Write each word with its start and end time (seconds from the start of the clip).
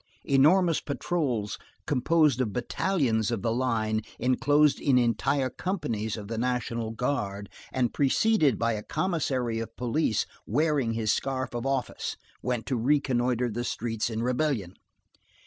Enormous 0.25 0.81
patrols, 0.81 1.59
composed 1.85 2.41
of 2.41 2.51
battalions 2.51 3.29
of 3.29 3.43
the 3.43 3.53
Line, 3.53 4.01
enclosed 4.17 4.79
in 4.81 4.97
entire 4.97 5.51
companies 5.51 6.17
of 6.17 6.27
the 6.27 6.39
National 6.39 6.89
Guard, 6.89 7.49
and 7.71 7.93
preceded 7.93 8.57
by 8.57 8.73
a 8.73 8.81
commissary 8.81 9.59
of 9.59 9.75
police 9.77 10.25
wearing 10.47 10.93
his 10.93 11.13
scarf 11.13 11.53
of 11.53 11.67
office, 11.67 12.17
went 12.41 12.65
to 12.65 12.75
reconnoitre 12.77 13.51
the 13.51 13.63
streets 13.63 14.09
in 14.09 14.23
rebellion. 14.23 14.73